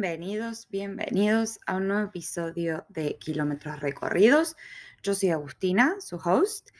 [0.00, 4.54] Bienvenidos, bienvenidos a un nuevo episodio de Kilómetros Recorridos.
[5.02, 6.70] Yo soy Agustina, su host.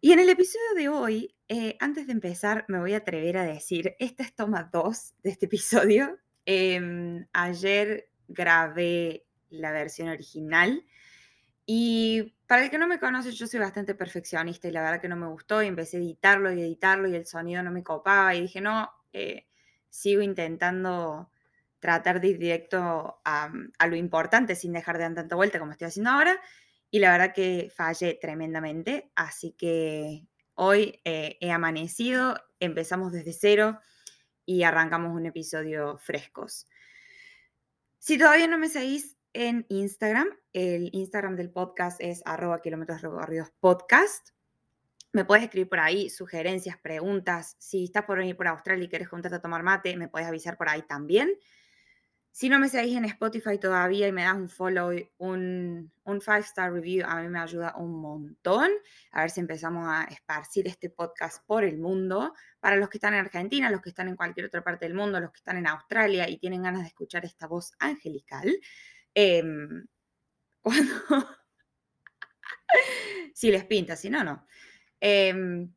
[0.00, 3.42] Y en el episodio de hoy, eh, antes de empezar, me voy a atrever a
[3.42, 6.16] decir, esta es toma 2 de este episodio.
[6.46, 10.84] Em, ayer grabé la versión original
[11.66, 15.08] y para el que no me conoce, yo soy bastante perfeccionista y la verdad que
[15.08, 18.32] no me gustó y empecé a editarlo y editarlo y el sonido no me copaba
[18.36, 19.48] y dije, no, eh,
[19.90, 21.32] sigo intentando
[21.80, 23.50] tratar de ir directo a,
[23.86, 26.40] lo importante sin dejar de dar tanta vuelta como estoy haciendo ahora.
[26.90, 33.78] Y la verdad que fallé tremendamente, así que hoy eh, he amanecido, empezamos desde cero
[34.46, 36.66] y arrancamos un episodio frescos.
[37.98, 43.50] Si todavía no me seguís en Instagram, el Instagram del podcast es arroba kilómetros recorridos
[43.60, 44.30] podcast.
[45.12, 47.56] Me puedes escribir por ahí sugerencias, preguntas.
[47.58, 50.56] Si estás por venir por Australia y quieres juntarte a tomar mate, me puedes avisar
[50.56, 51.30] por ahí también.
[52.38, 56.38] Si no me seguís en Spotify todavía y me das un follow, un, un five
[56.38, 58.70] star review, a mí me ayuda un montón.
[59.10, 62.32] A ver si empezamos a esparcir este podcast por el mundo.
[62.60, 65.18] Para los que están en Argentina, los que están en cualquier otra parte del mundo,
[65.18, 68.56] los que están en Australia y tienen ganas de escuchar esta voz angelical.
[69.14, 69.88] Em,
[70.62, 70.94] cuando.
[73.34, 74.46] si les pinta, si no, no.
[75.00, 75.74] Em,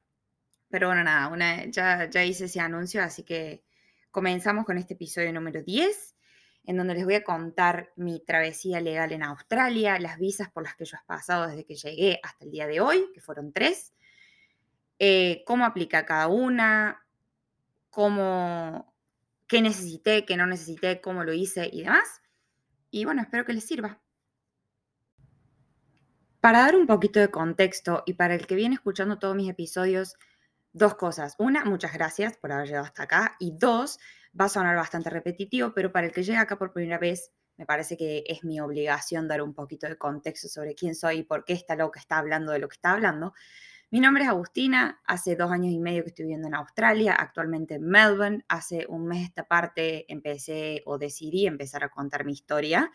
[0.70, 3.64] pero bueno, nada, ya, ya hice ese anuncio, así que
[4.12, 6.18] comenzamos con este episodio número 10
[6.64, 10.76] en donde les voy a contar mi travesía legal en Australia, las visas por las
[10.76, 13.94] que yo he pasado desde que llegué hasta el día de hoy, que fueron tres,
[15.00, 17.06] eh, cómo aplica cada una,
[17.90, 18.94] cómo,
[19.48, 22.22] qué necesité, qué no necesité, cómo lo hice y demás.
[22.92, 24.00] Y bueno, espero que les sirva.
[26.40, 30.16] Para dar un poquito de contexto y para el que viene escuchando todos mis episodios,
[30.74, 31.36] dos cosas.
[31.38, 33.36] Una, muchas gracias por haber llegado hasta acá.
[33.40, 34.00] Y dos,
[34.40, 37.66] Va a sonar bastante repetitivo, pero para el que llega acá por primera vez, me
[37.66, 41.46] parece que es mi obligación dar un poquito de contexto sobre quién soy y por
[41.46, 43.34] qué está loca está hablando de lo que está hablando.
[43.92, 47.76] Mi nombre es Agustina, hace dos años y medio que estoy viviendo en Australia, actualmente
[47.76, 48.46] en Melbourne.
[48.48, 52.90] Hace un mes esta parte empecé o decidí empezar a contar mi historia.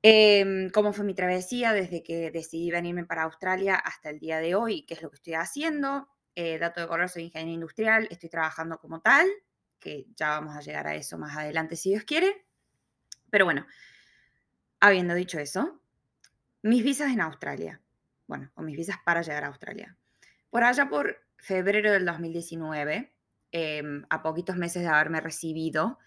[0.00, 4.54] Em, cómo fue mi travesía desde que decidí venirme para Australia hasta el día de
[4.54, 6.08] hoy, qué es lo que estoy haciendo.
[6.34, 9.26] Eh, dato de color, soy ingeniero industrial, estoy trabajando como tal,
[9.84, 12.46] que ya vamos a llegar a eso más adelante si Dios quiere.
[13.30, 13.66] Pero bueno,
[14.80, 15.80] habiendo dicho eso,
[16.62, 17.80] mis visas en Australia,
[18.26, 19.96] bueno, o mis visas para llegar a Australia.
[20.48, 23.12] Por allá por febrero del 2019,
[23.52, 25.98] em, a poquitos meses de haberme recibido,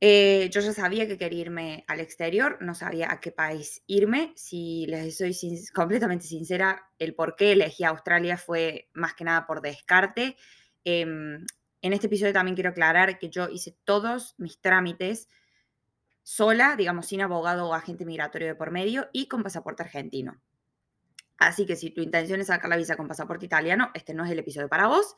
[0.00, 4.34] eh, yo ya sabía que quería irme al exterior, no sabía a qué país irme.
[4.36, 5.34] Si les soy
[5.72, 10.36] completamente sincera, el por qué elegí Australia fue más que nada por descarte.
[10.84, 11.46] Em,
[11.84, 15.28] en este episodio también quiero aclarar que yo hice todos mis trámites
[16.22, 20.40] sola, digamos, sin abogado o agente migratorio de por medio y con pasaporte argentino.
[21.36, 24.30] Así que si tu intención es sacar la visa con pasaporte italiano, este no es
[24.30, 25.14] el episodio para vos.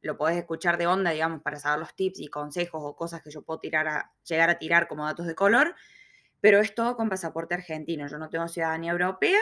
[0.00, 3.30] Lo podés escuchar de onda, digamos, para saber los tips y consejos o cosas que
[3.30, 5.74] yo puedo tirar a, llegar a tirar como datos de color,
[6.40, 8.08] pero es todo con pasaporte argentino.
[8.08, 9.40] Yo no tengo ciudadanía europea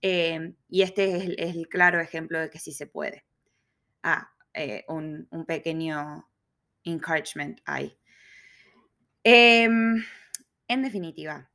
[0.00, 3.26] eh, y este es el, es el claro ejemplo de que sí se puede.
[4.02, 6.28] Ah, eh, un, pequeño
[6.82, 7.96] encouragement ahí.
[9.22, 10.04] Em,
[10.66, 11.48] en definitiva,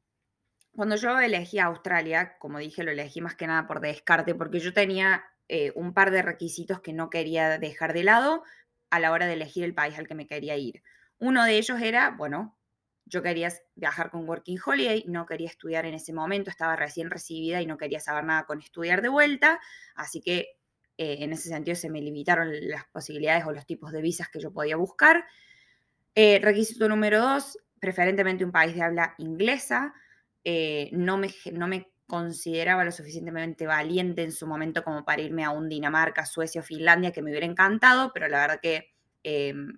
[0.73, 4.73] cuando yo elegí Australia, como dije, lo elegí más que nada por descarte, porque yo
[4.73, 8.43] tenía eh, un par de requisitos que no quería dejar de lado
[8.89, 10.81] a la hora de elegir el país al que me quería ir.
[11.19, 12.57] Uno de ellos era, bueno,
[13.05, 17.61] yo quería viajar con Working Holiday, no quería estudiar en ese momento, estaba recién recibida
[17.61, 19.59] y no quería saber nada con estudiar de vuelta,
[19.93, 20.57] así que
[20.97, 24.39] eh, en ese sentido se me limitaron las posibilidades o los tipos de visas que
[24.39, 25.25] yo podía buscar.
[26.15, 29.93] Eh, requisito número dos, preferentemente un país de habla inglesa.
[30.43, 35.43] Eh, no, me, no me consideraba lo suficientemente valiente en su momento como para irme
[35.43, 38.93] a un Dinamarca, Suecia o Finlandia, que me hubiera encantado, pero la verdad que,
[39.23, 39.77] em,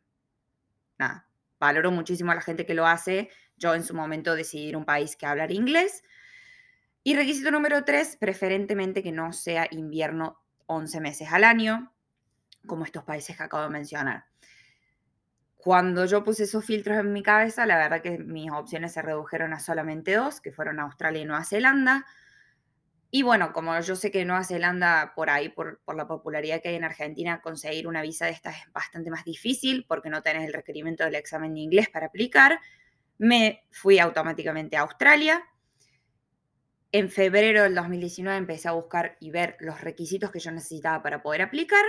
[0.97, 1.29] nada,
[1.59, 3.29] valoro muchísimo a la gente que lo hace.
[3.57, 6.03] Yo en su momento decidí un país que hablar inglés.
[7.03, 11.93] Y requisito número tres, preferentemente que no sea invierno 11 meses al año,
[12.65, 14.25] como estos países que acabo de mencionar.
[15.55, 19.53] Cuando yo puse esos filtros en mi cabeza, la verdad que mis opciones se redujeron
[19.53, 22.05] a solamente dos, que fueron Australia y Nueva Zelanda.
[23.09, 26.69] Y bueno, como yo sé que Nueva Zelanda, por ahí, por, por, la popularidad que
[26.69, 30.45] hay en Argentina, conseguir una visa de estas es bastante más difícil porque no tenés
[30.45, 32.59] el requerimiento del examen de inglés para aplicar,
[33.17, 35.43] me fui automáticamente a Australia.
[36.91, 41.21] En febrero del 2019 empecé a buscar y ver los requisitos que yo necesitaba para
[41.21, 41.83] poder aplicar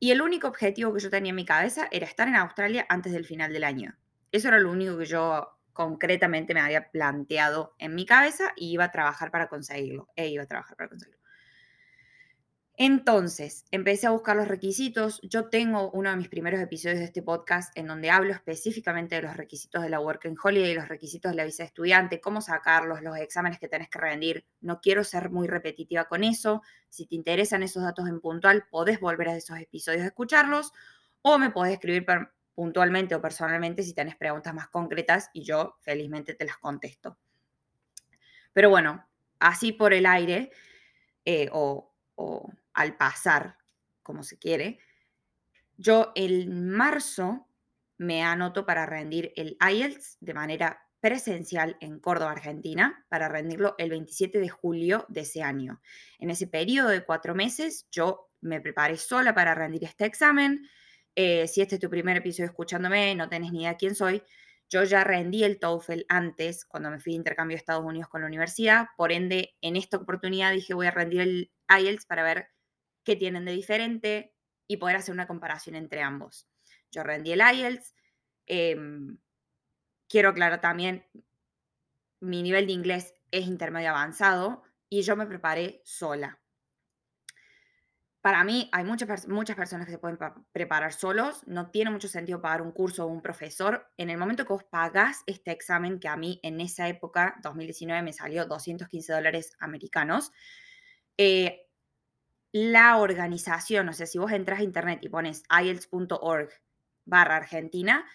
[0.00, 3.12] y el único objetivo que yo tenía en mi cabeza era estar en Australia antes
[3.12, 3.96] del final del año.
[4.32, 8.84] Eso era lo único que yo concretamente me había planteado en mi cabeza y iba
[8.84, 10.08] a trabajar para conseguirlo.
[10.16, 11.17] E iba a trabajar para conseguirlo.
[12.80, 15.20] Entonces, empecé a buscar los requisitos.
[15.24, 19.22] Yo tengo uno de mis primeros episodios de este podcast en donde hablo específicamente de
[19.22, 23.02] los requisitos de la Working Holiday, los requisitos de la visa de estudiante, cómo sacarlos,
[23.02, 24.46] los exámenes que tenés que rendir.
[24.60, 26.62] No quiero ser muy repetitiva con eso.
[26.88, 30.72] Si te interesan esos datos en puntual, podés volver a esos episodios a escucharlos
[31.22, 32.06] o me podés escribir
[32.54, 37.18] puntualmente o personalmente si tenés preguntas más concretas y yo felizmente te las contesto.
[38.52, 39.04] Pero bueno,
[39.40, 40.52] así por el aire
[41.24, 41.86] eh, o
[42.78, 43.58] al pasar,
[44.04, 44.78] como se quiere,
[45.76, 47.48] yo en marzo
[47.98, 53.90] me anoto para rendir el IELTS de manera presencial en Córdoba, Argentina, para rendirlo el
[53.90, 55.80] 27 de julio de ese año.
[56.20, 60.68] En ese periodo de cuatro meses, yo me preparé sola para rendir este examen.
[61.16, 64.22] Eh, si este es tu primer episodio escuchándome, no tenés ni idea quién soy.
[64.70, 68.20] Yo ya rendí el TOEFL antes, cuando me fui de intercambio a Estados Unidos con
[68.20, 68.86] la universidad.
[68.96, 72.48] Por ende, en esta oportunidad dije voy a rendir el IELTS para ver
[73.08, 74.34] qué tienen de diferente
[74.66, 76.46] y poder hacer una comparación entre ambos.
[76.90, 77.94] Yo rendí el IELTS.
[78.44, 79.16] Em,
[80.10, 81.06] quiero aclarar también,
[82.20, 86.38] mi nivel de inglés es intermedio avanzado y yo me preparé sola.
[88.20, 90.18] Para mí hay muchas, muchas personas que se pueden
[90.52, 93.90] preparar solos, no tiene mucho sentido pagar un curso o un profesor.
[93.96, 98.02] En el momento que vos pagás este examen, que a mí en esa época, 2019,
[98.02, 100.30] me salió 215 dólares americanos,
[101.16, 101.67] eh,
[102.52, 106.50] la organización, o sea, si vos entras a internet y pones ielts.org
[107.04, 108.06] barra Argentina,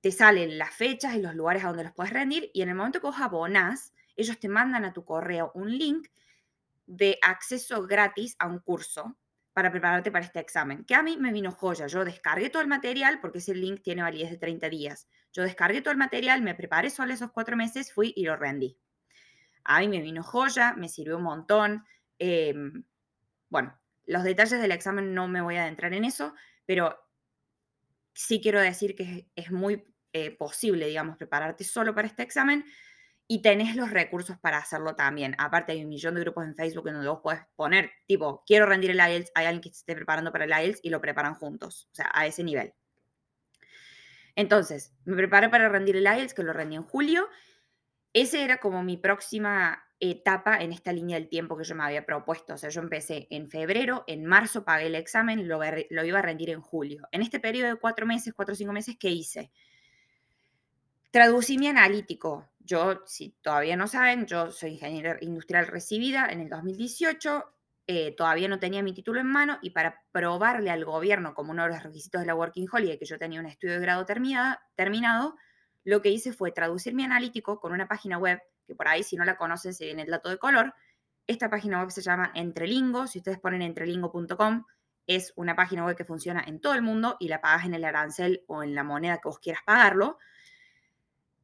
[0.00, 2.74] te salen las fechas y los lugares a donde los puedes rendir y en el
[2.74, 6.08] momento que vos abonás, ellos te mandan a tu correo un link
[6.86, 9.16] de acceso gratis a un curso
[9.52, 11.86] para prepararte para este examen, que a mí me vino joya.
[11.86, 15.08] Yo descargué todo el material porque ese link tiene validez de 30 días.
[15.32, 18.78] Yo descargué todo el material, me preparé solo esos cuatro meses, fui y lo rendí.
[19.64, 21.84] A mí me vino joya, me sirvió un montón.
[22.18, 22.84] Em,
[23.52, 26.34] bueno, los detalles del examen no me voy a adentrar en eso,
[26.64, 26.98] pero
[28.14, 29.84] sí quiero decir que es, muy
[30.14, 32.64] eh, posible, digamos, prepararte solo para este examen
[33.28, 35.34] y tenés los recursos para hacerlo también.
[35.36, 38.64] Aparte hay un millón de grupos en Facebook en donde vos podés poner, tipo, quiero
[38.64, 41.90] rendir el IELTS, hay alguien que esté preparando para el IELTS y lo preparan juntos,
[41.92, 42.72] o sea, a ese nivel.
[44.34, 47.28] Entonces, me preparé para rendir el IELTS, que lo rendí en julio.
[48.12, 52.04] Ese era como mi próxima etapa en esta línea del tiempo que yo me había
[52.04, 52.54] propuesto.
[52.54, 55.60] O sea, yo empecé en febrero, en marzo pagué el examen, lo,
[55.90, 57.06] lo iba a rendir en julio.
[57.12, 59.52] En este periodo de cuatro meses, cuatro o cinco meses, ¿qué hice?
[61.12, 62.48] Traducí mi analítico.
[62.58, 67.44] Yo, si todavía no saben, yo soy ingeniera industrial recibida en el 2018.
[67.86, 71.64] Eh, todavía no tenía mi título en mano y para probarle al gobierno como uno
[71.64, 75.36] de los requisitos de la Working Holiday que yo tenía un estudio de grado terminado,
[75.84, 79.16] lo que hice fue traducir mi analítico con una página web que por ahí si
[79.16, 80.74] no la conocen se viene el dato de color.
[81.26, 84.64] Esta página web se llama Entrelingo, si ustedes ponen entrelingo.com,
[85.06, 87.84] es una página web que funciona en todo el mundo y la pagas en el
[87.84, 90.18] arancel o en la moneda que vos quieras pagarlo.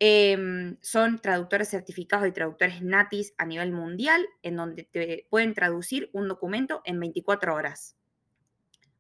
[0.01, 6.09] Em, son traductores certificados y traductores natis a nivel mundial, en donde te pueden traducir
[6.13, 7.97] un documento en 24 horas.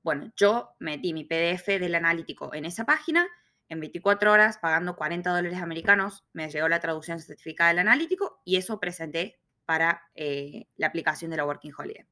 [0.02, 3.28] Bueno, yo metí mi PDF del analítico en esa página
[3.68, 8.56] en 24 horas, pagando 40 dólares americanos, me llegó la traducción certificada del analítico y
[8.56, 12.06] eso presenté para eh, la aplicación de la Working Holiday.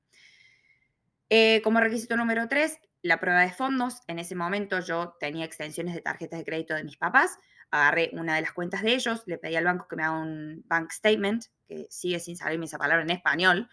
[1.30, 4.02] Eh, como requisito número 3, la prueba de fondos.
[4.06, 7.38] En ese momento yo tenía extensiones de tarjetas de crédito de mis papás.
[7.70, 10.62] Agarré una de las cuentas de ellos, le pedí al banco que me haga un
[10.66, 13.68] bank statement, que sigue sin salirme esa palabra en español,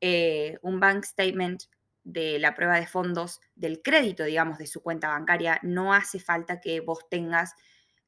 [0.00, 1.64] eh, un bank statement
[2.08, 6.58] de la prueba de fondos del crédito, digamos, de su cuenta bancaria, no hace falta
[6.58, 7.54] que vos tengas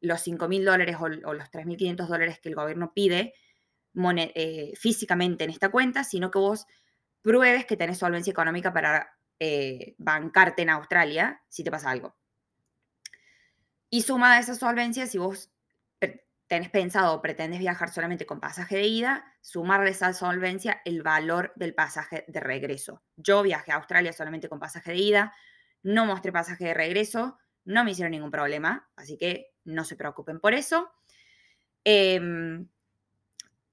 [0.00, 3.34] los 5 mil dólares o, los 3.500 dólares que el gobierno pide
[3.94, 6.66] eh, físicamente en esta cuenta, sino que vos
[7.20, 12.16] pruebes que tenés solvencia económica para eh, bancarte en Australia si te pasa algo.
[13.90, 15.50] Y suma de esa solvencia, si vos
[16.50, 21.52] tenés pensado o pretendes viajar solamente con pasaje de ida, sumarle esa solvencia el valor
[21.54, 23.04] del pasaje de regreso.
[23.16, 25.32] Yo viajé a Australia solamente con pasaje de ida,
[25.84, 30.40] no mostré pasaje de regreso, no me hicieron ningún problema, así que no se preocupen
[30.40, 30.90] por eso.
[31.84, 32.68] Em,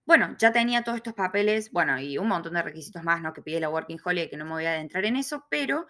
[0.06, 3.34] bueno, ya tenía todos estos papeles, bueno, y un montón de requisitos más, ¿no?
[3.34, 5.88] Que pide la Working Holiday, que no me voy a adentrar en eso, pero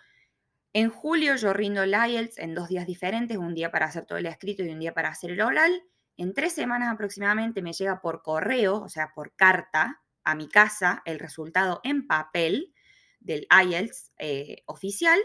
[0.72, 4.20] en julio yo rindo el IELTS en dos días diferentes, un día para hacer todo
[4.20, 5.84] el escrito y un día para hacer el oral.
[6.18, 11.02] En tres semanas aproximadamente me llega por correo, o sea, por carta, a mi casa
[11.06, 12.74] el resultado en papel
[13.22, 15.18] del IELTS eh, oficial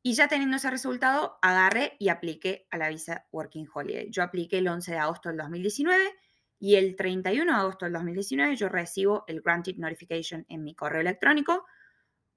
[0.00, 4.10] Y ya teniendo ese resultado, agarré y apliqué a la visa Working Holiday.
[4.10, 6.04] Yo apliqué el 11 de agosto del 2019
[6.60, 11.00] y el 31 de agosto del 2019 yo recibo el Granted Notification en mi correo
[11.00, 11.66] electrónico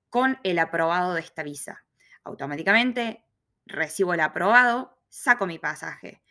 [0.10, 1.86] con el aprobado de esta visa.
[2.24, 3.24] Automáticamente
[3.68, 6.24] recibo el aprobado, saco mi pasaje.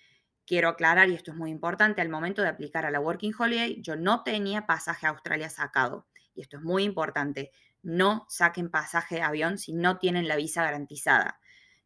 [0.51, 3.81] Quiero aclarar, y esto es muy importante, al momento de aplicar a la Working Holiday,
[3.83, 6.09] yo no tenía pasaje a Australia sacado.
[6.35, 7.53] Y esto es muy importante.
[7.85, 11.39] No saquen pasaje de avión si no tienen la visa garantizada.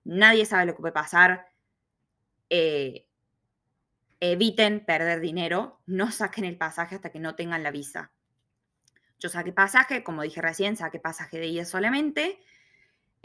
[0.02, 1.44] Nadie sabe lo que puede pasar.
[2.48, 3.06] Eh,
[4.20, 5.82] eviten perder dinero.
[5.84, 8.12] No saquen el pasaje hasta que no tengan la visa.
[9.18, 12.38] Yo saqué pasaje, como dije recién, saqué pasaje de ida solamente.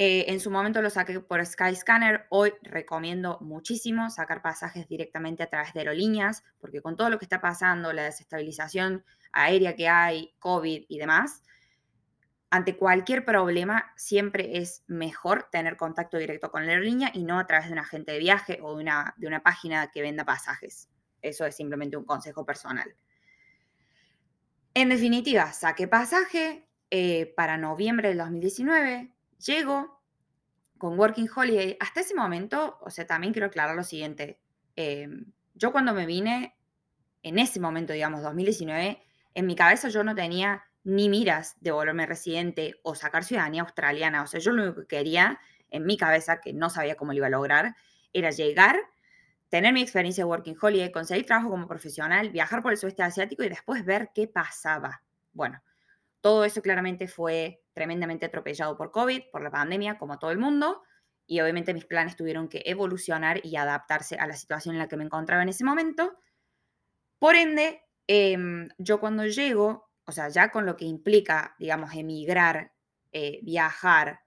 [0.01, 2.25] Eh, en su momento lo saqué por Skyscanner.
[2.29, 7.25] Hoy recomiendo muchísimo sacar pasajes directamente a través de aerolíneas, porque con todo lo que
[7.25, 9.03] está pasando, la desestabilización
[9.33, 11.43] aérea que hay, COVID y demás,
[12.49, 17.45] ante cualquier problema siempre es mejor tener contacto directo con la aerolínea y no a
[17.45, 20.87] través de un agente de viaje o de una, de una página que venda pasajes.
[21.21, 22.95] Eso es simplemente un consejo personal.
[24.73, 29.13] En definitiva, saqué pasaje eh, para noviembre del 2019,
[29.45, 30.01] llego
[30.77, 31.77] con Working Holiday.
[31.79, 34.39] Hasta ese momento, o sea, también quiero aclarar lo siguiente.
[34.75, 36.55] Em, yo cuando me vine,
[37.23, 39.01] en ese momento, digamos, 2019,
[39.33, 44.23] en mi cabeza yo no tenía ni miras de volverme residente o sacar ciudadanía australiana.
[44.23, 47.17] O sea, yo lo único que quería en mi cabeza, que no sabía cómo lo
[47.17, 47.75] iba a lograr,
[48.13, 48.77] era llegar
[49.49, 53.43] tener mi experiencia de Working Holiday, conseguir trabajo como profesional, viajar por el sudeste asiático
[53.43, 55.01] y después ver qué pasaba.
[55.33, 55.61] Bueno,
[56.21, 60.83] todo eso claramente fue tremendamente atropellado por COVID, por la pandemia, como todo el mundo,
[61.25, 64.97] y obviamente mis planes tuvieron que evolucionar y adaptarse a la situación en la que
[64.97, 66.17] me encontraba en ese momento.
[67.19, 72.73] Por ende, em, yo cuando llego, o sea, ya con lo que implica, digamos, emigrar,
[73.11, 74.21] eh, viajar,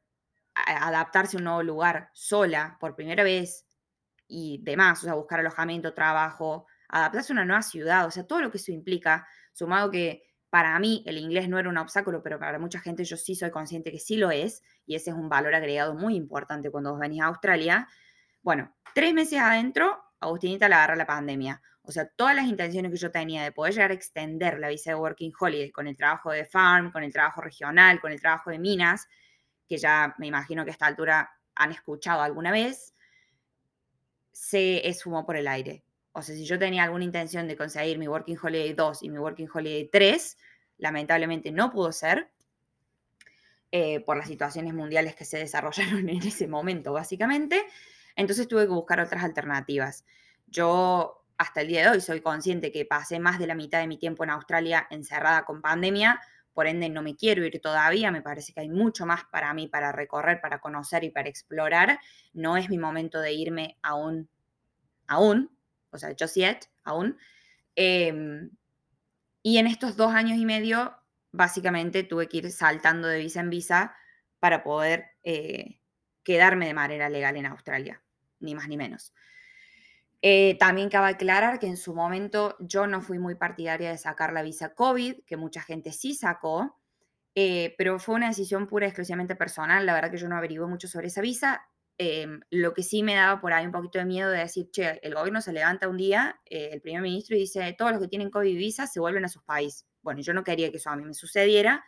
[0.55, 3.67] adaptarse a un nuevo lugar sola por primera vez,
[4.33, 8.41] y demás, o sea, buscar alojamiento, trabajo, adaptarse a una nueva ciudad, o sea, todo
[8.41, 12.39] lo que eso implica, sumado que para mí el inglés no era un obstáculo, pero
[12.39, 15.31] para mucha gente yo sí soy consciente que sí lo es, y ese es un
[15.31, 17.89] valor agregado muy importante cuando vos venís a Australia.
[18.43, 21.63] Bueno, tres meses adentro, Agustinita le agarra la pandemia.
[21.81, 24.91] O sea, todas las intenciones que yo tenía de poder llegar a extender la visa
[24.91, 28.51] de Working Holiday con el trabajo de farm, con el trabajo regional, con el trabajo
[28.51, 29.09] de minas,
[29.67, 32.95] que ya me imagino que a esta altura han escuchado alguna vez,
[34.33, 35.83] se esfumó por el aire.
[36.13, 39.19] O sea, si yo tenía alguna intención de conseguir mi Working Holiday 2 y mi
[39.19, 40.37] Working Holiday 3,
[40.79, 42.31] lamentablemente no pudo ser
[43.71, 47.65] eh, por las situaciones mundiales que se desarrollaron en ese momento, básicamente.
[48.17, 50.05] Entonces tuve que buscar otras alternativas.
[50.47, 53.87] Yo hasta el día de hoy soy consciente que pasé más de la mitad de
[53.87, 56.21] mi tiempo en Australia encerrada con pandemia,
[56.53, 59.69] por ende no me quiero ir todavía, me parece que hay mucho más para mí
[59.69, 61.99] para recorrer, para conocer y para explorar.
[62.35, 64.29] No es mi momento de irme aún,
[65.07, 65.51] aún,
[65.93, 67.19] o sea, just yet, aún.
[67.77, 68.51] Em,
[69.43, 70.95] y en estos dos años y medio,
[71.33, 73.95] básicamente tuve que ir saltando de visa en visa
[74.41, 75.81] para poder eh,
[76.23, 78.03] quedarme de manera legal en Australia,
[78.41, 79.15] ni más ni menos.
[80.25, 84.33] Eh, también cabe aclarar que en su momento yo no fui muy partidaria de sacar
[84.33, 86.79] la visa COVID, que mucha gente sí sacó,
[87.35, 89.85] eh, pero fue una decisión pura y exclusivamente personal.
[89.85, 91.67] La verdad que yo no averigué mucho sobre esa visa.
[92.05, 94.99] Em, lo que sí me daba por ahí un poquito de miedo de decir, che,
[95.03, 98.09] el gobierno se levanta un día, eh, el primer ministro, y dice, todos los que
[98.09, 99.87] tienen COVID visa se vuelven a sus países.
[100.03, 101.85] Bueno, yo no quería que eso a mí me sucediera.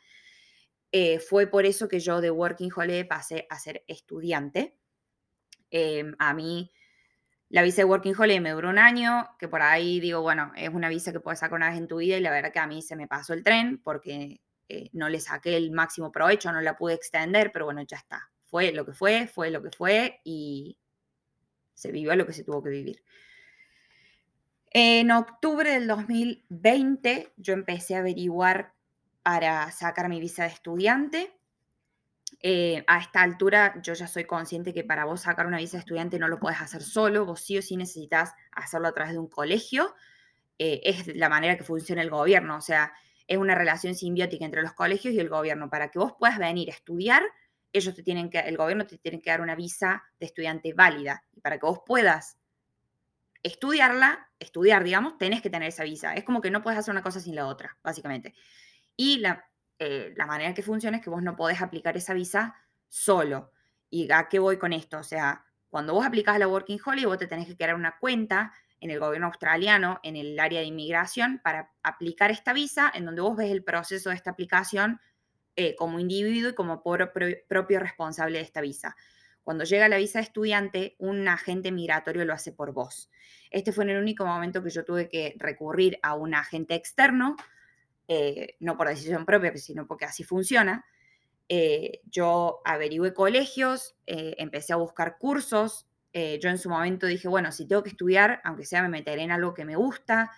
[1.28, 4.78] fue por eso que yo de Working Holiday pasé a ser estudiante.
[5.70, 6.70] Em, a mí
[7.48, 10.68] la visa de Working Holiday me duró un año, que por ahí digo, bueno, es
[10.70, 12.66] una visa que puedes sacar una vez en tu vida y la verdad que a
[12.68, 16.60] mí se me pasó el tren porque eh, no le saqué el máximo provecho, no
[16.60, 18.30] la pude extender, pero bueno, ya está.
[18.54, 20.78] Fue lo que fue, fue lo que fue y
[21.74, 23.02] se vivió lo que se tuvo que vivir.
[24.70, 28.72] En octubre del 2020 yo empecé a averiguar
[29.24, 31.36] para sacar mi visa de estudiante
[32.42, 35.80] eh, a esta altura yo ya soy consciente que para vos sacar una visa de
[35.80, 39.18] estudiante no lo puedes hacer solo, vos sí o sí necesitas hacerlo a través de
[39.18, 39.96] un colegio.
[40.60, 42.92] Eh, es la manera que funciona el gobierno, o sea,
[43.26, 45.68] es una relación simbiótica entre los colegios y el gobierno.
[45.70, 47.24] Para que vos puedas venir a estudiar,
[47.74, 51.24] ellos te tienen que, el gobierno te tiene que dar una visa de estudiante válida.
[51.42, 52.38] Para que vos puedas
[53.42, 56.14] estudiarla, estudiar, digamos, tenés que tener esa visa.
[56.14, 58.32] Es como que no puedes hacer una cosa sin la otra, básicamente.
[58.96, 59.44] Y la,
[59.78, 62.54] eh, la manera que funciona es que vos no podés aplicar esa visa
[62.88, 63.52] solo.
[63.90, 64.98] ¿Y a qué voy con esto?
[64.98, 68.52] O sea, cuando vos aplicás la Working Holiday, vos te tenés que crear una cuenta
[68.80, 73.22] en el gobierno australiano, en el área de inmigración, para aplicar esta visa, en donde
[73.22, 75.00] vos ves el proceso de esta aplicación
[75.56, 78.96] eh, como individuo y como propio responsable de esta visa.
[79.42, 83.10] Cuando llega la visa de estudiante, un agente migratorio lo hace por vos.
[83.50, 87.36] Este fue en el único momento que yo tuve que recurrir a un agente externo,
[88.08, 90.84] eh, no por decisión propia, sino porque así funciona.
[91.48, 95.86] Eh, yo averigüé colegios, empecé a buscar cursos.
[96.12, 99.30] yo en su momento dije, bueno, si tengo que estudiar, aunque sea me meteré en
[99.30, 100.30] algo que me gusta,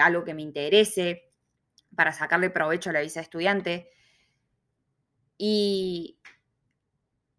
[0.00, 1.26] algo que me interese,
[1.96, 3.90] para sacarle provecho a la visa de estudiante.
[5.38, 6.18] Y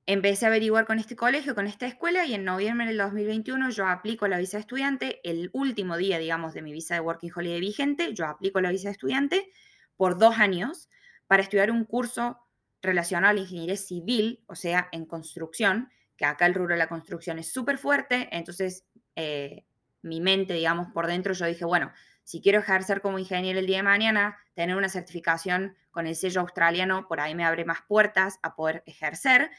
[0.06, 3.88] empecé a averiguar con este colegio, con esta escuela, y en noviembre del 2021 yo
[3.88, 7.60] aplico la visa de estudiante, el último día, digamos, de mi visa de Working Holiday
[7.60, 9.51] vigente, yo aplico la visa de estudiante
[9.98, 10.89] por dos años
[11.27, 12.39] para estudiar un curso
[12.82, 16.88] relacionado a la ingeniería civil, o sea, en construcción, que acá el rubro de la
[16.88, 18.86] construcción es súper fuerte, entonces
[19.16, 19.66] eh,
[20.01, 21.92] mi mente, digamos, por dentro, yo dije, bueno,
[22.28, 26.42] si quiero ejercer como ingeniero el día de mañana, tener una certificación con el sello
[26.42, 29.50] australiano, por ahí me abre más puertas a poder ejercer.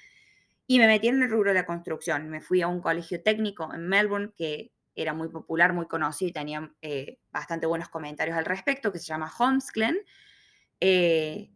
[0.67, 2.29] Y me metí en el rubro de la construcción.
[2.29, 6.33] Me fui a un colegio técnico en Melbourne que era muy popular, muy conocido y
[6.33, 9.97] tenía eh, bastante buenos comentarios al respecto, que se llama Holmesglen.
[10.79, 11.49] Eh,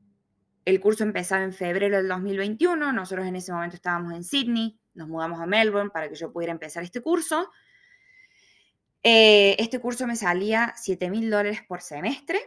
[0.65, 5.09] el curso empezaba en febrero del 2021, nosotros en ese momento estábamos en Sydney, nos
[5.09, 7.51] mudamos a Melbourne para que yo pudiera empezar este curso.
[9.05, 12.41] Eh, este curso me salía 7 mil dólares por semestre,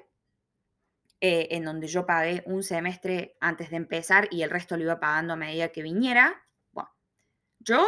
[1.20, 5.00] eh, en donde yo pagué un semestre antes de empezar y el resto lo iba
[5.00, 6.46] pagando a medida que viniera.
[6.72, 6.90] Bueno,
[7.60, 7.86] yo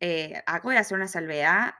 [0.00, 1.74] eh, acabo de hacer una salvedad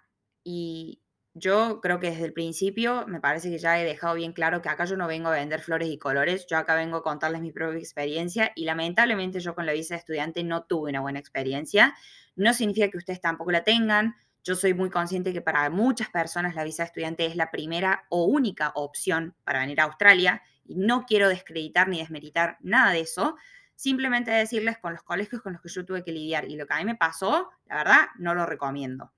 [0.44, 1.02] y
[1.34, 4.68] yo creo que desde el principio me parece que ya he dejado bien claro que
[4.68, 7.52] acá yo no vengo a vender flores y colores, yo acá vengo a contarles mi
[7.52, 11.94] propia experiencia y lamentablemente yo con la visa de estudiante no tuve una buena experiencia.
[12.36, 16.54] No significa que ustedes tampoco la tengan, yo soy muy consciente que para muchas personas
[16.54, 20.76] la visa de estudiante es la primera o única opción para venir a Australia y
[20.76, 23.36] no quiero descreditar ni desmeritar nada de eso,
[23.76, 26.74] simplemente decirles con los colegios con los que yo tuve que lidiar y lo que
[26.74, 29.12] a mí me pasó, la verdad, no lo recomiendo.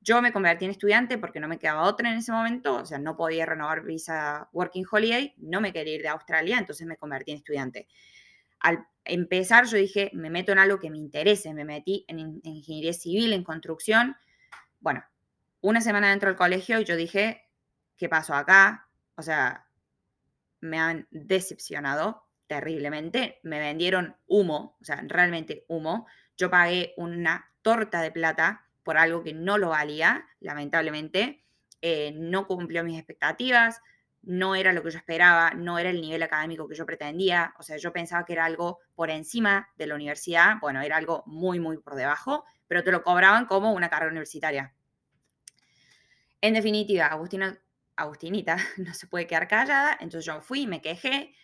[0.00, 2.98] Yo me convertí en estudiante porque no me quedaba otra en ese momento, o sea,
[2.98, 7.32] no podía renovar visa Working Holiday, no me quería ir de Australia, entonces me convertí
[7.32, 7.88] en estudiante.
[8.60, 12.40] Al empezar yo dije, me meto en algo que me interese, me metí en, en
[12.44, 14.16] ingeniería civil, en construcción,
[14.80, 15.04] bueno,
[15.60, 17.48] una semana dentro del colegio y yo dije,
[17.96, 18.88] ¿qué pasó acá?
[19.16, 19.66] O sea,
[20.60, 26.06] me han decepcionado terriblemente, me vendieron humo, o sea, realmente humo.
[26.36, 31.44] Yo pagué una torta de plata por algo que no lo valía, lamentablemente.
[31.82, 33.80] Eh, no cumplió mis expectativas,
[34.22, 37.62] no era lo que yo esperaba, no era el nivel académico que yo pretendía, o
[37.62, 41.60] sea, yo pensaba que era algo por encima de la universidad, bueno, era algo muy,
[41.60, 44.74] muy por debajo, pero te lo cobraban como una carrera universitaria.
[46.40, 47.58] En definitiva, Agustina,
[47.96, 51.34] Agustinita no se puede quedar callada, entonces yo fui, me quejé.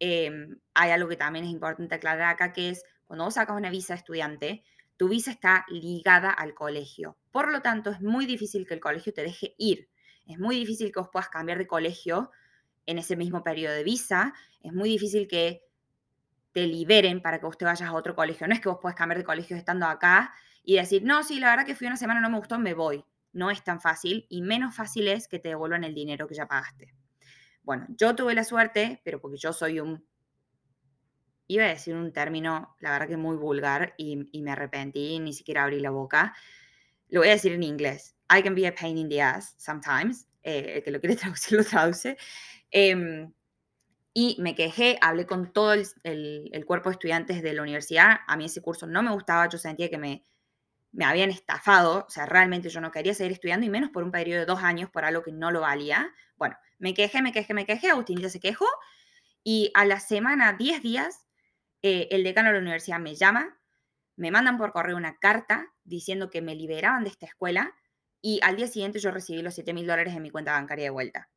[0.00, 3.70] Em, hay algo que también es importante aclarar acá, que es cuando vos sacas una
[3.70, 4.64] visa estudiante,
[4.96, 7.18] tu visa está ligada al colegio.
[7.30, 9.88] Por lo tanto, es muy difícil que el colegio te deje ir.
[10.26, 12.30] Es muy difícil que vos puedas cambiar de colegio
[12.86, 14.32] en ese mismo periodo de visa.
[14.62, 15.62] Es muy difícil que
[16.52, 18.46] te liberen para que vos te vayas a otro colegio.
[18.46, 21.50] No es que vos puedas cambiar de colegio estando acá y decir, no, sí, la
[21.50, 23.04] verdad que fui una semana, no me gustó, me voy.
[23.32, 26.46] No es tan fácil y menos fácil es que te devuelvan el dinero que ya
[26.46, 26.94] pagaste.
[27.62, 30.04] Bueno, yo tuve la suerte, pero porque yo soy un,
[31.46, 35.64] iba a decir un término, la verdad que muy vulgar y, me arrepentí, ni siquiera
[35.64, 36.34] abrí la boca.
[37.08, 38.16] Lo voy a decir en inglés.
[38.32, 40.28] I can be a pain in the ass sometimes.
[40.42, 42.16] Eh, el que lo quiere traducir lo traduce.
[42.70, 43.32] Em,
[44.14, 48.18] y me quejé, hablé con todo el, el, cuerpo de estudiantes de la universidad.
[48.28, 50.24] A mí ese curso no me gustaba, yo sentía que me,
[50.92, 54.10] me habían estafado, o sea, realmente yo no quería seguir estudiando y menos por un
[54.10, 56.12] periodo de dos años por algo que no lo valía.
[56.36, 58.66] Bueno, me quejé, me quejé, me quejé, Agustinita se quejó
[59.44, 61.26] y a la semana, 10 días,
[61.82, 63.58] eh, el decano de la universidad me llama,
[64.16, 67.74] me mandan por correo una carta diciendo que me liberaban de esta escuela
[68.20, 70.90] y al día siguiente yo recibí los 7 mil dólares en mi cuenta bancaria de
[70.90, 71.30] vuelta.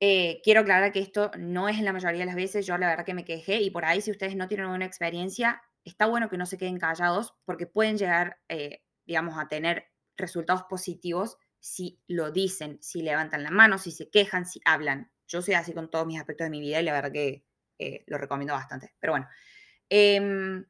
[0.00, 2.88] Eh, quiero aclarar que esto no es en la mayoría de las veces, yo la
[2.88, 6.28] verdad que me quejé y por ahí si ustedes no tienen una experiencia, está bueno
[6.28, 12.00] que no se queden callados porque pueden llegar, eh, digamos, a tener resultados positivos si
[12.06, 15.10] lo dicen, si levantan la mano, si se quejan, si hablan.
[15.26, 17.46] Yo soy así con todos mis aspectos de mi vida y la verdad que
[17.78, 18.94] eh, lo recomiendo bastante.
[19.00, 19.28] Pero bueno,
[19.88, 20.64] em,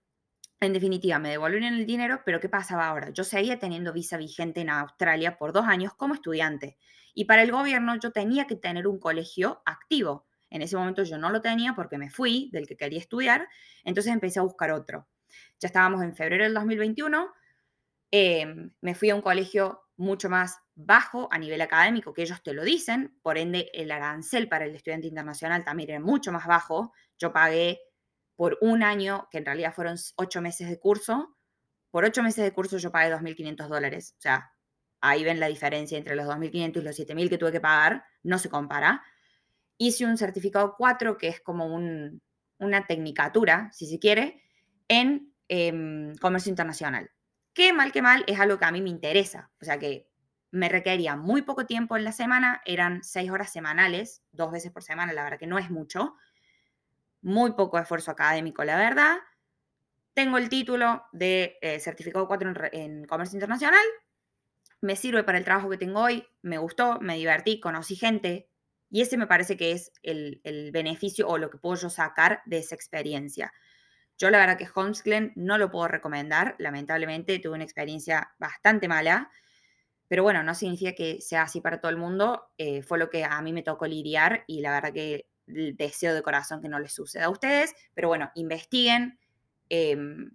[0.60, 3.10] en definitiva, me devolvieron el dinero, pero ¿qué pasaba ahora?
[3.10, 6.78] Yo seguía teniendo visa vigente en Australia por dos años como estudiante.
[7.12, 10.26] Y para el gobierno yo tenía que tener un colegio activo.
[10.50, 13.48] En ese momento yo no lo tenía porque me fui del que quería estudiar,
[13.84, 15.08] entonces empecé a buscar otro.
[15.60, 17.32] Ya estábamos en febrero del 2021,
[18.10, 22.52] em, me fui a un colegio mucho más bajo a nivel académico, que ellos te
[22.52, 26.92] lo dicen, por ende el arancel para el estudiante internacional también era mucho más bajo.
[27.18, 27.80] Yo pagué
[28.36, 31.36] por un año, que en realidad fueron ocho meses de curso,
[31.94, 34.14] por ocho meses de curso yo pagué 2.500 dólares.
[34.18, 34.50] O sea,
[35.00, 38.38] ahí ven la diferencia entre los 2.500 y los 7.000 que tuve que pagar, no
[38.38, 39.04] se compara.
[39.78, 44.42] Hice un certificado 4, que es como una tecnicatura, si se quiere,
[44.88, 47.10] en em, comercio internacional.
[47.52, 49.50] Que mal que mal es algo que a mí me interesa.
[49.60, 50.08] O sea que
[50.50, 54.82] me requería muy poco tiempo en la semana, eran seis horas semanales, dos veces por
[54.82, 56.14] semana, la verdad que no es mucho.
[57.22, 59.16] Muy poco esfuerzo académico, la verdad.
[60.14, 63.84] Tengo el título de eh, certificado 4 en comercio internacional,
[64.84, 68.50] me sirve para el trabajo que tengo hoy, me gustó, me divertí, conocí gente
[68.90, 70.40] y ese me parece que es el,
[70.72, 73.52] beneficio o lo que puedo yo sacar de esa experiencia.
[74.16, 79.30] Yo la verdad que Homesglen no lo puedo recomendar, lamentablemente tuve una experiencia bastante mala,
[80.06, 83.24] pero bueno, no significa que sea así para todo el mundo, eh, fue lo que
[83.24, 86.92] a mí me tocó lidiar y la verdad que deseo de corazón que no les
[86.92, 89.18] suceda a ustedes, pero bueno, investiguen,
[89.68, 90.30] em,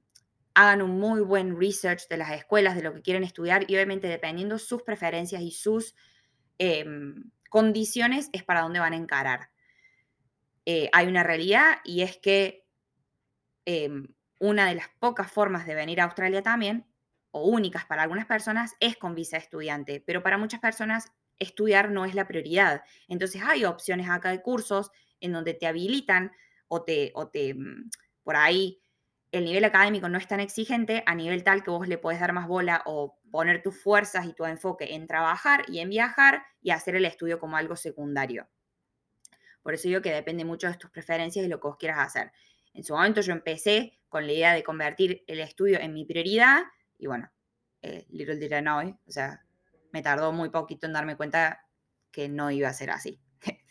[0.54, 4.08] hagan un muy buen research de las escuelas, de lo que quieren estudiar y obviamente
[4.08, 5.96] dependiendo sus preferencias y sus
[6.58, 9.50] em, condiciones es para dónde van a encarar.
[10.66, 12.66] Eh, hay una realidad y es que
[13.66, 14.08] em,
[14.40, 16.86] una de las pocas formas de venir a Australia también,
[17.32, 22.06] o únicas para algunas personas, es con visa estudiante, pero para muchas personas estudiar no
[22.06, 22.84] es la prioridad.
[23.08, 26.32] Entonces hay opciones acá de cursos en donde te habilitan
[26.68, 27.90] o te, o te mm,
[28.24, 28.79] por ahí
[29.32, 32.34] el nivel académico no es tan exigente a nivel tal que vos le podés dar
[32.34, 36.72] más bola o poner tus fuerzas y tu enfoque en trabajar y en viajar y
[36.72, 38.50] hacer el estudio como algo secundario.
[39.62, 42.32] Por eso digo que depende mucho de tus preferencias y lo que vos quieras hacer.
[42.74, 46.64] En su momento yo empecé con la idea de convertir el estudio en mi prioridad
[46.98, 47.32] y bueno,
[47.82, 49.46] eh, little did I know, o sea,
[49.92, 51.66] me tardó muy poquito en darme cuenta
[52.12, 53.22] que no iba a ser así.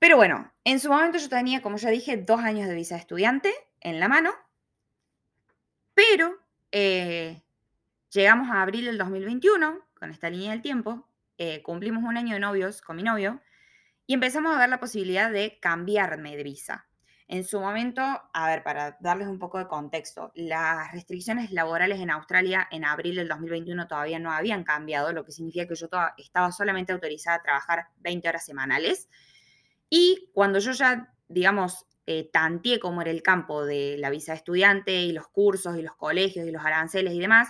[0.00, 3.02] Pero bueno, en su momento yo tenía, como ya dije, dos años de visa de
[3.02, 4.32] estudiante en la mano,
[5.92, 6.38] pero
[6.72, 7.42] eh,
[8.10, 12.40] llegamos a abril del 2021, con esta línea del tiempo, eh, cumplimos un año de
[12.40, 13.42] novios con mi novio
[14.06, 16.86] y empezamos a ver la posibilidad de cambiarme de visa.
[17.28, 18.00] En su momento,
[18.32, 23.16] a ver, para darles un poco de contexto, las restricciones laborales en Australia en abril
[23.16, 27.42] del 2021 todavía no habían cambiado, lo que significa que yo estaba solamente autorizada a
[27.42, 29.10] trabajar 20 horas semanales.
[29.90, 34.38] Y cuando yo ya, digamos, eh, tanteé cómo era el campo de la visa de
[34.38, 37.48] estudiante y los cursos y los colegios y los aranceles y demás,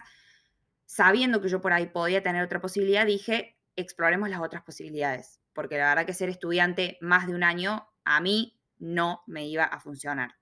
[0.86, 5.78] sabiendo que yo por ahí podía tener otra posibilidad, dije, exploremos las otras posibilidades, porque
[5.78, 9.78] la verdad que ser estudiante más de un año a mí no me iba a
[9.78, 10.34] funcionar.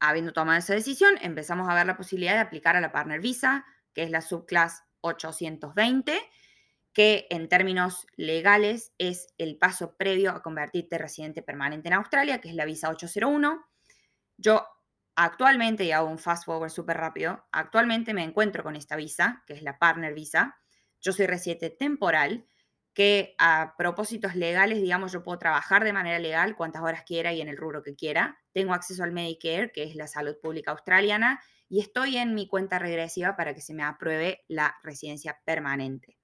[0.00, 3.66] Habiendo tomado esa decisión, empezamos a ver la posibilidad de aplicar a la Partner Visa,
[3.92, 6.18] que es la subclass 820,
[6.92, 12.48] que en términos legales es el paso previo a convertirte residente permanente en Australia, que
[12.48, 13.64] es la visa 801.
[14.36, 14.66] Yo
[15.14, 19.54] actualmente, y hago un fast forward súper rápido, actualmente me encuentro con esta visa, que
[19.54, 20.56] es la Partner Visa.
[21.00, 22.46] Yo soy residente temporal,
[22.94, 27.40] que a propósitos legales, digamos, yo puedo trabajar de manera legal cuantas horas quiera y
[27.40, 28.38] en el rubro que quiera.
[28.52, 32.80] Tengo acceso al Medicare, que es la salud pública australiana, y estoy en mi cuenta
[32.80, 36.17] regresiva para que se me apruebe la residencia permanente.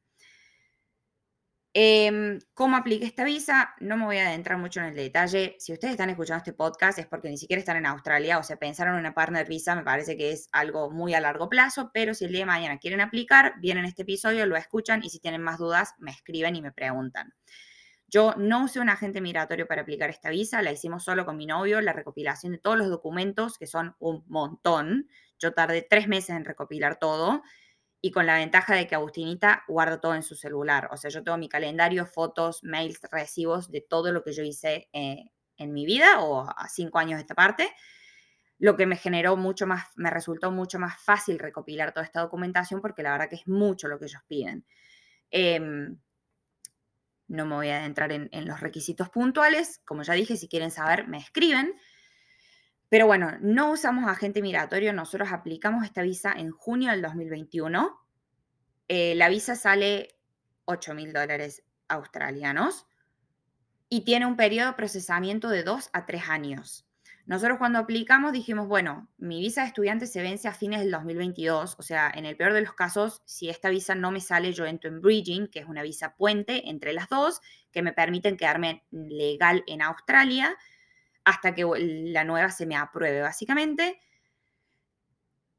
[1.76, 3.74] Em, ¿Cómo apliqué esta visa?
[3.80, 5.56] No me voy a adentrar mucho en el detalle.
[5.58, 8.56] Si ustedes están escuchando este podcast es porque ni siquiera están en Australia, o sea,
[8.56, 12.14] pensaron en una partner visa, me parece que es algo muy a largo plazo, pero
[12.14, 15.42] si el día de mañana quieren aplicar, vienen este episodio, lo escuchan y si tienen
[15.42, 17.34] más dudas, me escriben y me preguntan.
[18.06, 21.46] Yo no usé un agente migratorio para aplicar esta visa, la hicimos solo con mi
[21.46, 25.08] novio, la recopilación de todos los documentos, que son un montón.
[25.40, 27.42] Yo tardé tres meses en recopilar todo
[28.04, 30.90] y con la ventaja de que Agustinita guarda todo en su celular.
[30.92, 34.90] O sea, yo tengo mi calendario, fotos, mails, recibos de todo lo que yo hice
[34.92, 37.70] eh, en mi vida o a cinco años de esta parte,
[38.58, 42.82] lo que me generó mucho más, me resultó mucho más fácil recopilar toda esta documentación
[42.82, 44.66] porque la verdad que es mucho lo que ellos piden.
[45.30, 45.98] Em,
[47.28, 49.80] no me voy a adentrar en, en los requisitos puntuales.
[49.86, 51.74] Como ya dije, si quieren saber, me escriben.
[52.94, 57.90] Pero bueno, no usamos agente migratorio, nosotros aplicamos esta visa en junio del 2021.
[58.86, 60.14] Eh, la visa sale
[60.66, 62.86] 8 mil dólares australianos
[63.88, 66.86] y tiene un periodo de procesamiento de 2 a 3 años.
[67.26, 71.74] Nosotros cuando aplicamos dijimos, bueno, mi visa de estudiante se vence a fines del 2022,
[71.76, 74.66] o sea, en el peor de los casos, si esta visa no me sale, yo
[74.66, 77.40] entro en bridging, que es una visa puente entre las dos,
[77.72, 80.56] que me permiten quedarme legal en Australia
[81.24, 84.00] hasta que la nueva se me apruebe, básicamente.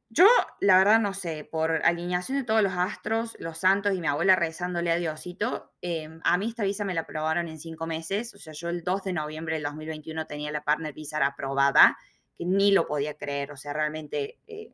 [0.10, 0.25] Yo,
[0.62, 4.36] la verdad, no sé, por alineación de todos los astros, los santos y mi abuela
[4.36, 8.34] rezándole a Diosito, em, a mí esta visa me la aprobaron en cinco meses.
[8.34, 11.97] O sea, yo el 2 de noviembre del 2021 tenía la Partner Visa aprobada,
[12.38, 14.71] que ni lo podía creer, o sea, realmente eh,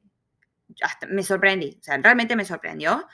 [1.10, 3.08] me sorprendí, o sea, realmente me sorprendió.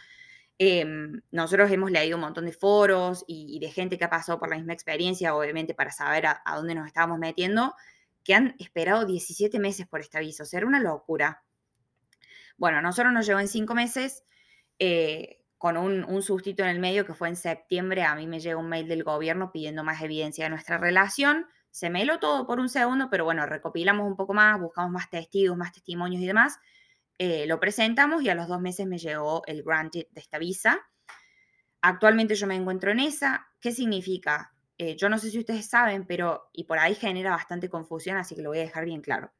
[0.60, 4.50] Em, nosotros hemos leído un montón de foros y, de gente que ha pasado por
[4.50, 7.76] la misma experiencia, obviamente para saber a, dónde nos estábamos metiendo,
[8.24, 11.44] que han esperado 17 meses por esta visa, o sea, era una locura.
[12.58, 14.24] Bueno, nosotros nos llegó en 5 meses,
[14.80, 18.40] eh, con un, un sustito en el medio que fue en septiembre, a mí me
[18.40, 22.48] llegó un mail del gobierno pidiendo más evidencia de nuestra relación, se me heló todo
[22.48, 26.26] por un segundo, pero bueno, recopilamos un poco más, buscamos más testigos, más testimonios y
[26.26, 26.60] demás,
[27.20, 30.88] eh, lo presentamos y a los dos meses me llegó el granted de esta visa.
[31.82, 33.48] Actualmente yo me encuentro en esa.
[33.60, 34.54] ¿Qué significa?
[34.78, 38.36] Eh, yo no sé si ustedes saben, pero y por ahí genera bastante confusión, así
[38.36, 39.34] que lo voy a dejar bien claro.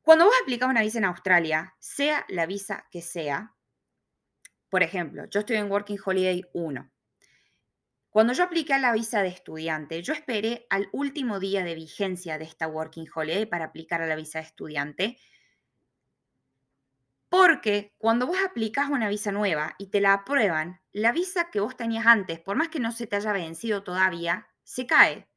[0.00, 3.54] Cuando vos aplicas una visa en Australia, sea la visa que sea,
[4.70, 6.90] por ejemplo, yo estoy en Working Holiday 1.
[8.08, 12.44] Cuando yo apliqué la visa de estudiante, yo esperé al último día de vigencia de
[12.44, 15.18] esta Working Holiday para aplicar a la visa de estudiante
[17.28, 21.76] porque cuando vos aplicás una visa nueva y te la aprueban, la visa que vos
[21.76, 25.28] tenías antes, por más que no se te haya vencido todavía, se cae.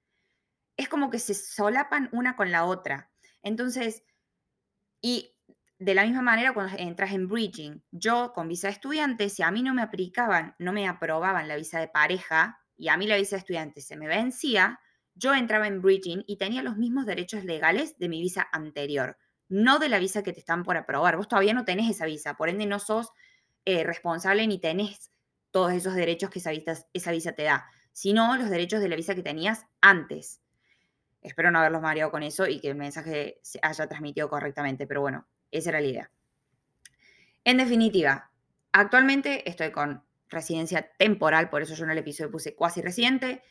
[0.78, 3.12] Es como que se solapan una con la otra.
[3.42, 4.04] Entonces,
[5.02, 5.36] y
[5.80, 9.52] de la misma manera cuando entras en bridging, yo con visa de estudiante, si a
[9.52, 13.18] mí no me aplicaban, no me aprobaban la visa de pareja y a mí la
[13.18, 14.80] visa de estudiante se me vencía,
[15.16, 19.18] yo entraba en bridging y tenía los mismos derechos legales de mi visa anterior
[19.50, 21.18] no de la visa que te están por aprobar.
[21.18, 23.12] Vos todavía no tenés esa visa, por ende no sos
[23.66, 25.12] eh, responsable ni tenés
[25.52, 28.96] todos esos derechos que esa visa, esa visa te da, sino los derechos de la
[28.96, 30.42] visa que tenías antes.
[31.22, 35.02] Espero no haberlos mareado con eso y que el mensaje se haya transmitido correctamente, pero
[35.02, 36.12] bueno, esa era la idea.
[37.44, 38.32] En definitiva,
[38.72, 43.42] actualmente estoy con residencia temporal, por eso yo en el episodio puse cuasi residente.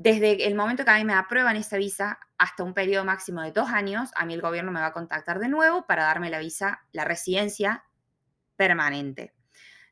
[0.00, 3.50] Desde el momento que a mí me aprueban esta visa hasta un periodo máximo de
[3.50, 6.38] dos años, a mí el gobierno me va a contactar de nuevo para darme la
[6.38, 7.84] visa, la residencia
[8.54, 9.34] permanente.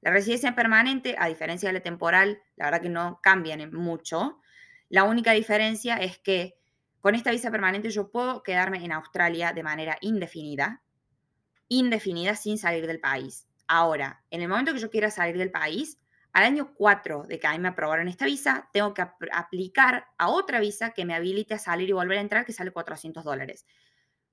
[0.03, 4.39] La residencia permanente, a diferencia de la temporal, la verdad que no cambian mucho.
[4.89, 6.55] La única diferencia es que
[7.01, 10.85] con esta visa permanente yo puedo quedarme en Australia de manera indefinida,
[11.67, 13.49] indefinida sin salir del país.
[13.67, 15.99] Ahora, en el momento que yo quiera salir del país,
[16.37, 19.01] al año 4 de que a mí me aprobaron esta visa, tengo que
[19.33, 22.73] aplicar a otra visa que me habilite a salir y volver a entrar, que sale
[22.73, 23.65] 400 dólares.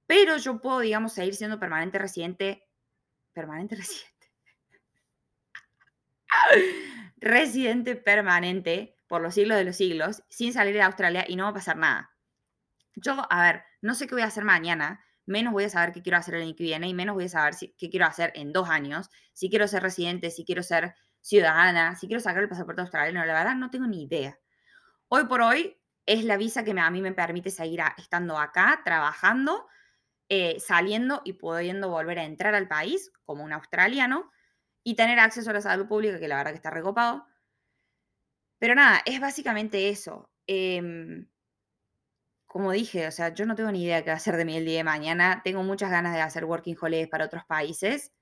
[0.06, 2.68] Pero yo puedo, digamos, seguir siendo permanente residente.
[3.32, 4.34] Permanente residente.
[7.16, 11.52] residente permanente por los siglos de los siglos, sin salir de Australia y no va
[11.52, 12.12] a pasar nada.
[12.98, 16.02] Yo, a ver, no sé qué voy a hacer mañana, menos voy a saber qué
[16.02, 18.52] quiero hacer el año que viene y menos voy a saber qué quiero hacer en
[18.52, 22.82] dos años, si quiero ser residente, si quiero ser ciudadana, si quiero sacar el pasaporte
[22.82, 24.38] australiano, la verdad no tengo ni idea.
[25.08, 29.66] Hoy por hoy es la visa que a mí me permite seguir estando acá, trabajando,
[30.28, 34.30] eh, saliendo y pudiendo volver a entrar al país como un australiano
[34.84, 37.26] y tener acceso a la salud pública, que la verdad que está recopado.
[38.60, 40.30] Pero nada, es básicamente eso.
[40.46, 41.28] Em,
[42.46, 44.58] como dije, o sea, yo no tengo ni idea qué va a hacer de mí
[44.58, 45.42] el día de mañana.
[45.44, 48.14] Tengo muchas ganas de hacer working holidays para otros países.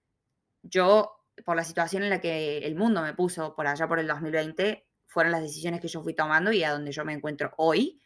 [0.62, 4.08] Yo por la situación en la que el mundo me puso por allá por el
[4.08, 8.02] 2020, fueron las decisiones que yo fui tomando y a donde yo me encuentro hoy.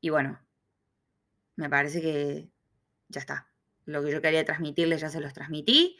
[0.00, 0.40] Y bueno,
[1.56, 2.48] me parece que
[3.08, 3.48] ya está.
[3.86, 5.98] Lo que yo quería transmitirles ya se los transmití.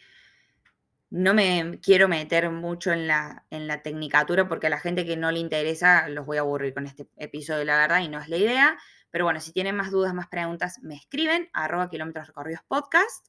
[1.10, 5.16] No me quiero meter mucho en la, en la tecnicatura porque a la gente que
[5.16, 8.28] no le interesa los voy a aburrir con este episodio, la verdad, y no es
[8.28, 8.78] la idea.
[9.10, 13.28] Pero bueno, si tienen más dudas, más preguntas, me escriben, arroba kilómetros recorridos podcast.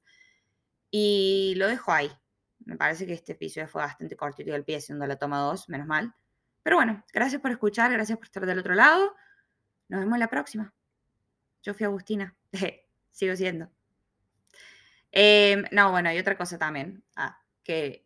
[0.89, 2.11] Y lo dejo ahí.
[2.65, 5.87] Me parece que este episodio fue bastante cortito del pie, siendo la toma 2, menos
[5.87, 6.13] mal.
[6.63, 9.15] Pero bueno, gracias por escuchar, gracias por estar del otro lado.
[9.87, 10.73] Nos vemos la próxima.
[11.61, 12.35] Yo fui Agustina.
[13.11, 13.69] Sigo siendo.
[15.11, 18.05] Em, no, bueno, y otra cosa también, ah, que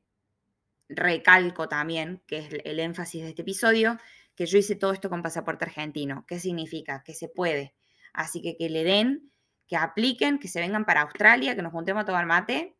[0.89, 3.97] recalco también, que es el énfasis de este episodio,
[4.35, 6.25] que yo hice todo esto con pasaporte argentino.
[6.27, 7.01] ¿Qué significa?
[7.03, 7.73] Que se puede.
[8.11, 9.31] Así que que le den,
[9.67, 12.75] que apliquen, que se vengan para Australia, que nos juntemos a tomar mate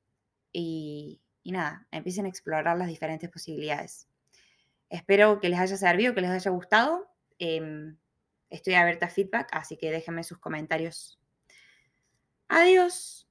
[0.51, 4.07] y, y nada, empiecen a explorar las diferentes posibilidades.
[4.89, 7.07] Espero que les haya servido, que les haya gustado.
[7.37, 7.97] Em,
[8.49, 11.19] estoy abierta a feedback, así que déjenme sus comentarios.
[12.47, 13.27] Adiós.